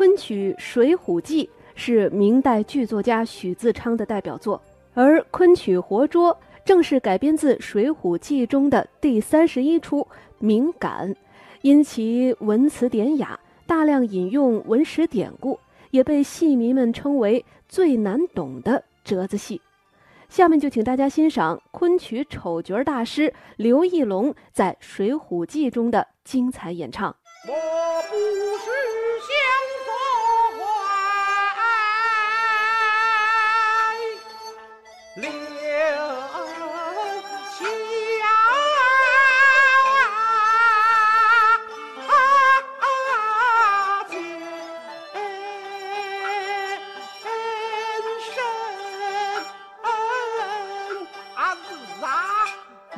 [0.00, 1.44] 昆曲《水浒记》
[1.74, 4.58] 是明代剧作家许自昌的代表作，
[4.94, 6.32] 而昆曲《活捉》
[6.64, 10.00] 正是改编自《水浒记》中的第三十一出
[10.38, 11.14] 《敏感》，
[11.60, 15.60] 因其文辞典雅，大量引用文史典故，
[15.90, 19.60] 也被戏迷们称为最难懂的折子戏。
[20.30, 27.14] 下面就请大家欣赏昆曲丑角大师刘义隆在《水浒记》中的精彩演唱。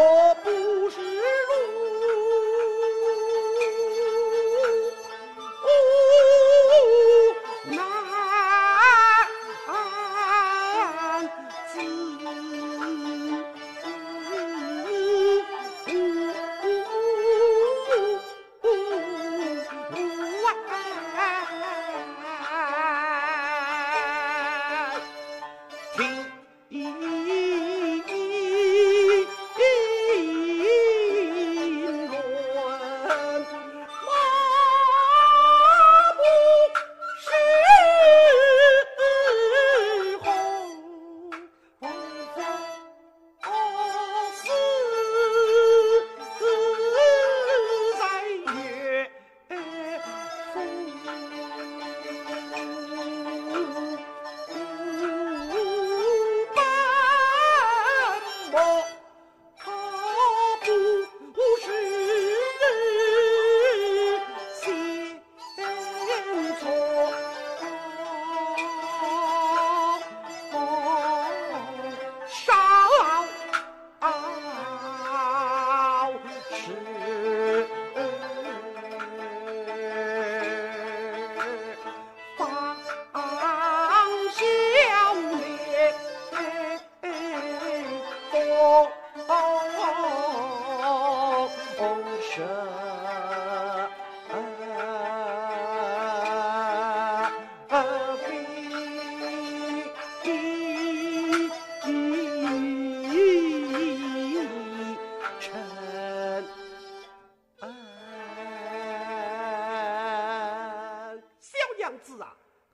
[0.00, 1.37] 我不是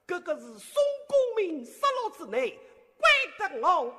[0.07, 2.57] 这个是宋公明失落之内，
[2.97, 3.09] 怪
[3.49, 3.93] 得我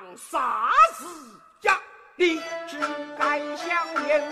[0.00, 1.04] 三郎杀死
[1.62, 1.78] 呀，
[2.16, 2.78] 你只
[3.18, 4.30] 该相言